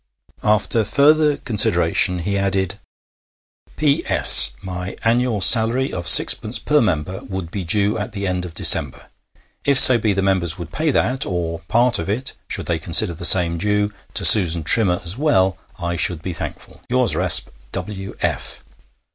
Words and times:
After 0.43 0.83
further 0.83 1.37
consideration 1.37 2.17
he 2.25 2.35
added: 2.35 2.79
'P.S. 3.77 4.49
My 4.63 4.95
annual 5.03 5.41
salary 5.41 5.93
of 5.93 6.07
sixpence 6.07 6.57
per 6.57 6.81
member 6.81 7.19
would 7.25 7.51
be 7.51 7.63
due 7.63 7.99
at 7.99 8.11
the 8.13 8.25
end 8.25 8.43
of 8.43 8.55
December. 8.55 9.11
If 9.63 9.77
so 9.79 9.99
be 9.99 10.13
the 10.13 10.23
members 10.23 10.57
would 10.57 10.71
pay 10.73 10.89
that, 10.89 11.27
or 11.27 11.59
part 11.67 11.99
of 11.99 12.09
it, 12.09 12.33
should 12.47 12.65
they 12.65 12.79
consider 12.79 13.13
the 13.13 13.25
same 13.25 13.59
due, 13.59 13.93
to 14.15 14.25
Susan 14.25 14.63
Trimmer 14.63 14.99
as 15.03 15.19
well, 15.19 15.59
I 15.77 15.97
should 15.97 16.23
be 16.23 16.33
thankful. 16.33 16.81
Yours 16.89 17.13
resp, 17.13 17.49
W.F.' 17.71 18.63